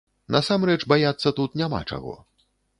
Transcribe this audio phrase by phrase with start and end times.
[0.35, 2.19] Насамрэч, баяцца тут няма чаго.